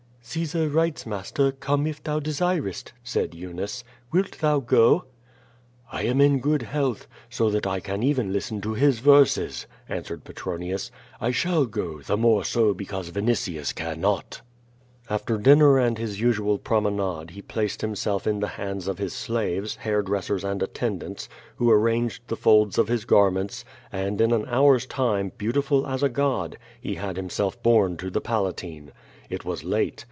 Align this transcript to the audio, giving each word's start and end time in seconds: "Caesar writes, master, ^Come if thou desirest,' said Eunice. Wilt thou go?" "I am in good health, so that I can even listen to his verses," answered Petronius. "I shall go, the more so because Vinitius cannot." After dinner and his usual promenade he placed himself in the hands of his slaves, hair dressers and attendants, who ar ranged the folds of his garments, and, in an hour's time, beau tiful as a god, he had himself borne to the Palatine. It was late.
"Caesar 0.23 0.69
writes, 0.69 1.05
master, 1.05 1.51
^Come 1.51 1.85
if 1.89 2.01
thou 2.01 2.21
desirest,' 2.21 2.93
said 3.03 3.33
Eunice. 3.35 3.83
Wilt 4.13 4.37
thou 4.39 4.59
go?" 4.61 5.03
"I 5.91 6.03
am 6.03 6.21
in 6.21 6.39
good 6.39 6.61
health, 6.61 7.05
so 7.29 7.49
that 7.49 7.67
I 7.67 7.81
can 7.81 8.01
even 8.01 8.31
listen 8.31 8.61
to 8.61 8.73
his 8.73 8.99
verses," 8.99 9.65
answered 9.89 10.23
Petronius. 10.23 10.89
"I 11.19 11.31
shall 11.31 11.65
go, 11.65 11.99
the 12.01 12.15
more 12.15 12.45
so 12.45 12.73
because 12.73 13.09
Vinitius 13.11 13.73
cannot." 13.75 14.41
After 15.09 15.37
dinner 15.37 15.77
and 15.77 15.97
his 15.97 16.21
usual 16.21 16.59
promenade 16.59 17.31
he 17.31 17.41
placed 17.41 17.81
himself 17.81 18.25
in 18.25 18.39
the 18.39 18.47
hands 18.55 18.87
of 18.87 18.99
his 18.99 19.13
slaves, 19.13 19.77
hair 19.77 20.01
dressers 20.01 20.45
and 20.45 20.63
attendants, 20.63 21.27
who 21.57 21.67
ar 21.69 21.77
ranged 21.79 22.21
the 22.27 22.37
folds 22.37 22.77
of 22.77 22.87
his 22.87 23.03
garments, 23.03 23.65
and, 23.91 24.21
in 24.21 24.31
an 24.31 24.45
hour's 24.47 24.85
time, 24.85 25.33
beau 25.37 25.51
tiful 25.51 25.85
as 25.85 26.01
a 26.01 26.09
god, 26.09 26.57
he 26.79 26.95
had 26.95 27.17
himself 27.17 27.61
borne 27.61 27.97
to 27.97 28.09
the 28.09 28.21
Palatine. 28.21 28.93
It 29.29 29.43
was 29.43 29.65
late. 29.65 29.97